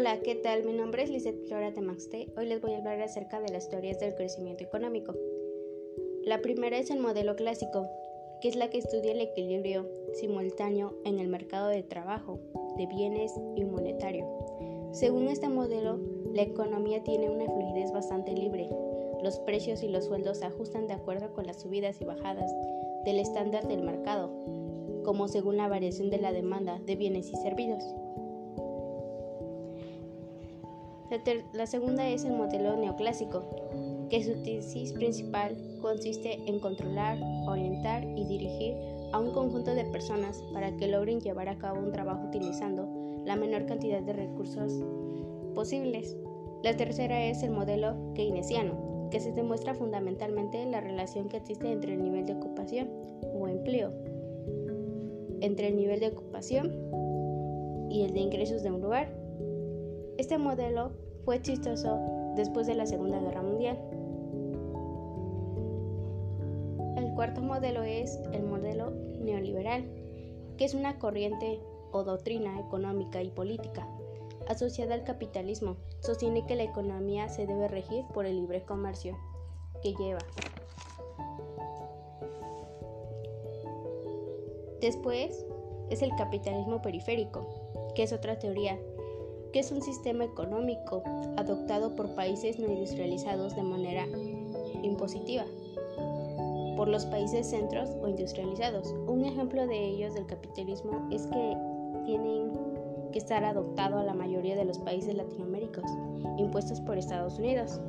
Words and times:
Hola, 0.00 0.18
¿qué 0.20 0.34
tal? 0.34 0.64
Mi 0.64 0.72
nombre 0.72 1.02
es 1.02 1.10
Lizeth 1.10 1.46
Flora 1.46 1.74
Temaxte. 1.74 2.32
Hoy 2.34 2.46
les 2.46 2.62
voy 2.62 2.72
a 2.72 2.78
hablar 2.78 3.02
acerca 3.02 3.38
de 3.38 3.52
las 3.52 3.68
teorías 3.68 4.00
del 4.00 4.14
crecimiento 4.14 4.64
económico. 4.64 5.14
La 6.24 6.40
primera 6.40 6.78
es 6.78 6.90
el 6.90 7.00
modelo 7.00 7.36
clásico, 7.36 7.86
que 8.40 8.48
es 8.48 8.56
la 8.56 8.70
que 8.70 8.78
estudia 8.78 9.12
el 9.12 9.20
equilibrio 9.20 9.86
simultáneo 10.14 10.94
en 11.04 11.18
el 11.18 11.28
mercado 11.28 11.68
de 11.68 11.82
trabajo, 11.82 12.40
de 12.78 12.86
bienes 12.86 13.34
y 13.56 13.64
monetario. 13.66 14.26
Según 14.92 15.28
este 15.28 15.50
modelo, 15.50 16.00
la 16.32 16.44
economía 16.44 17.04
tiene 17.04 17.28
una 17.28 17.44
fluidez 17.44 17.92
bastante 17.92 18.32
libre. 18.32 18.70
Los 19.22 19.38
precios 19.40 19.82
y 19.82 19.88
los 19.88 20.06
sueldos 20.06 20.38
se 20.38 20.46
ajustan 20.46 20.86
de 20.86 20.94
acuerdo 20.94 21.34
con 21.34 21.46
las 21.46 21.60
subidas 21.60 22.00
y 22.00 22.06
bajadas 22.06 22.50
del 23.04 23.18
estándar 23.18 23.68
del 23.68 23.82
mercado, 23.82 24.30
como 25.04 25.28
según 25.28 25.58
la 25.58 25.68
variación 25.68 26.08
de 26.08 26.22
la 26.22 26.32
demanda 26.32 26.80
de 26.86 26.96
bienes 26.96 27.30
y 27.30 27.36
servicios. 27.36 27.84
La, 31.54 31.66
segunda 31.66 32.08
es 32.08 32.24
el 32.24 32.34
modelo 32.34 32.76
neoclásico, 32.76 33.42
que 34.10 34.22
su 34.22 34.44
tesis 34.44 34.92
principal 34.92 35.56
consiste 35.82 36.38
en 36.46 36.60
controlar, 36.60 37.18
orientar 37.48 38.04
y 38.04 38.24
dirigir 38.26 38.76
a 39.12 39.18
un 39.18 39.32
conjunto 39.32 39.74
de 39.74 39.84
personas 39.86 40.40
para 40.52 40.76
que 40.76 40.86
logren 40.86 41.20
llevar 41.20 41.48
a 41.48 41.58
cabo 41.58 41.80
un 41.80 41.90
trabajo 41.90 42.28
utilizando 42.28 42.88
la 43.24 43.34
menor 43.34 43.66
cantidad 43.66 44.00
de 44.00 44.12
recursos 44.12 44.84
posibles. 45.52 46.16
La 46.62 46.76
tercera 46.76 47.24
es 47.24 47.42
el 47.42 47.50
modelo 47.50 47.96
keynesiano, 48.14 49.08
que 49.10 49.18
se 49.18 49.32
demuestra 49.32 49.74
fundamentalmente 49.74 50.64
la 50.66 50.80
relación 50.80 51.28
que 51.28 51.38
existe 51.38 51.72
entre 51.72 51.94
el 51.94 52.04
nivel 52.04 52.24
de 52.24 52.34
ocupación 52.34 52.88
o 53.34 53.48
empleo, 53.48 53.92
entre 55.40 55.68
el 55.68 55.76
nivel 55.76 55.98
de 55.98 56.06
ocupación 56.06 56.72
y 57.90 58.02
el 58.02 58.12
de 58.12 58.20
ingresos 58.20 58.62
de 58.62 58.70
un 58.70 58.80
lugar 58.80 59.19
este 60.20 60.36
modelo 60.36 60.92
fue 61.24 61.36
exitoso 61.36 61.98
después 62.36 62.66
de 62.66 62.74
la 62.74 62.84
Segunda 62.84 63.18
Guerra 63.18 63.40
Mundial. 63.40 63.78
El 66.98 67.14
cuarto 67.14 67.40
modelo 67.40 67.82
es 67.84 68.18
el 68.32 68.42
modelo 68.42 68.90
neoliberal, 69.18 69.90
que 70.58 70.66
es 70.66 70.74
una 70.74 70.98
corriente 70.98 71.60
o 71.90 72.04
doctrina 72.04 72.60
económica 72.60 73.22
y 73.22 73.30
política 73.30 73.88
asociada 74.46 74.94
al 74.94 75.04
capitalismo. 75.04 75.76
Sostiene 76.00 76.44
que 76.44 76.54
la 76.54 76.64
economía 76.64 77.30
se 77.30 77.46
debe 77.46 77.68
regir 77.68 78.04
por 78.12 78.26
el 78.26 78.36
libre 78.36 78.62
comercio 78.62 79.16
que 79.82 79.94
lleva. 79.94 80.20
Después 84.82 85.46
es 85.88 86.02
el 86.02 86.14
capitalismo 86.16 86.82
periférico, 86.82 87.92
que 87.94 88.02
es 88.02 88.12
otra 88.12 88.38
teoría 88.38 88.78
que 89.52 89.60
es 89.60 89.72
un 89.72 89.82
sistema 89.82 90.24
económico 90.24 91.02
adoptado 91.36 91.94
por 91.96 92.14
países 92.14 92.58
no 92.58 92.66
industrializados 92.66 93.56
de 93.56 93.62
manera 93.62 94.06
impositiva 94.82 95.44
por 96.76 96.88
los 96.88 97.04
países 97.06 97.46
centros 97.46 97.90
o 98.02 98.08
industrializados. 98.08 98.94
Un 99.06 99.24
ejemplo 99.24 99.66
de 99.66 99.78
ellos 99.78 100.14
del 100.14 100.26
capitalismo 100.26 101.08
es 101.10 101.26
que 101.26 101.56
tienen 102.06 102.52
que 103.12 103.18
estar 103.18 103.44
adoptado 103.44 103.98
a 103.98 104.04
la 104.04 104.14
mayoría 104.14 104.56
de 104.56 104.64
los 104.64 104.78
países 104.78 105.14
latinoamericanos, 105.14 105.90
impuestos 106.38 106.80
por 106.80 106.96
Estados 106.96 107.38
Unidos. 107.38 107.80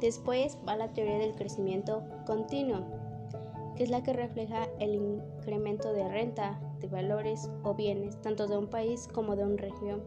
Después 0.00 0.56
va 0.68 0.76
la 0.76 0.92
teoría 0.92 1.18
del 1.18 1.34
crecimiento 1.34 2.04
continuo, 2.26 2.84
es 3.82 3.90
la 3.90 4.02
que 4.02 4.12
refleja 4.12 4.68
el 4.78 4.94
incremento 4.94 5.92
de 5.92 6.06
renta, 6.06 6.60
de 6.80 6.88
valores 6.88 7.50
o 7.62 7.74
bienes, 7.74 8.20
tanto 8.20 8.46
de 8.46 8.58
un 8.58 8.66
país 8.66 9.08
como 9.12 9.36
de 9.36 9.44
una 9.44 9.56
región, 9.56 10.02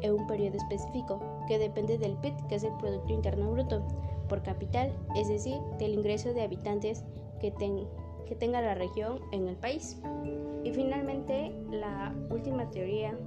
en 0.00 0.14
un 0.14 0.26
periodo 0.26 0.56
específico, 0.56 1.20
que 1.46 1.58
depende 1.58 1.98
del 1.98 2.16
PIB, 2.16 2.34
que 2.48 2.54
es 2.54 2.64
el 2.64 2.76
Producto 2.78 3.12
Interno 3.12 3.50
Bruto, 3.50 3.86
por 4.28 4.42
capital, 4.42 4.92
es 5.16 5.28
decir, 5.28 5.56
del 5.78 5.94
ingreso 5.94 6.32
de 6.32 6.42
habitantes 6.42 7.04
que, 7.40 7.52
que 8.26 8.34
tenga 8.34 8.60
la 8.60 8.74
región 8.74 9.20
en 9.32 9.48
el 9.48 9.56
país. 9.56 9.98
Y 10.64 10.72
finalmente, 10.72 11.52
la 11.70 12.14
última 12.30 12.70
teoría 12.70 13.18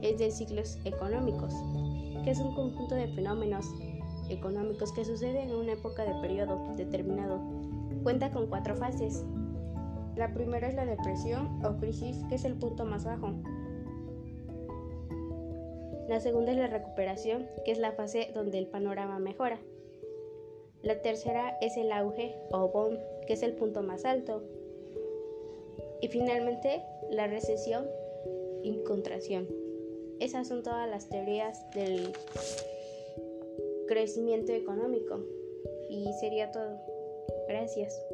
es 0.00 0.18
de 0.18 0.30
ciclos 0.30 0.78
económicos, 0.84 1.54
que 2.24 2.30
es 2.30 2.40
un 2.40 2.54
conjunto 2.54 2.94
de 2.94 3.08
fenómenos 3.08 3.66
económicos 4.30 4.92
que 4.92 5.04
suceden 5.04 5.50
en 5.50 5.56
una 5.56 5.72
época 5.72 6.04
de 6.04 6.20
periodo 6.20 6.74
determinado. 6.76 7.69
Cuenta 8.02 8.30
con 8.30 8.46
cuatro 8.46 8.76
fases, 8.76 9.24
la 10.16 10.32
primera 10.32 10.68
es 10.68 10.74
la 10.74 10.86
depresión 10.86 11.64
o 11.64 11.76
crisis, 11.78 12.16
que 12.28 12.34
es 12.34 12.44
el 12.44 12.54
punto 12.54 12.84
más 12.84 13.04
bajo. 13.04 13.32
La 16.08 16.20
segunda 16.20 16.50
es 16.52 16.58
la 16.58 16.66
recuperación, 16.66 17.46
que 17.64 17.72
es 17.72 17.78
la 17.78 17.92
fase 17.92 18.30
donde 18.34 18.58
el 18.58 18.66
panorama 18.66 19.18
mejora. 19.18 19.60
La 20.82 21.00
tercera 21.02 21.56
es 21.60 21.76
el 21.76 21.92
auge 21.92 22.34
o 22.50 22.68
boom, 22.68 22.98
que 23.26 23.34
es 23.34 23.42
el 23.42 23.54
punto 23.54 23.82
más 23.82 24.04
alto. 24.04 24.42
Y 26.00 26.08
finalmente 26.08 26.82
la 27.10 27.26
recesión 27.26 27.86
y 28.62 28.82
contracción. 28.82 29.46
Esas 30.18 30.48
son 30.48 30.62
todas 30.62 30.88
las 30.90 31.08
teorías 31.08 31.70
del 31.70 32.12
crecimiento 33.86 34.52
económico. 34.52 35.20
Y 35.88 36.12
sería 36.20 36.50
todo. 36.50 36.89
Gracias. 37.46 38.04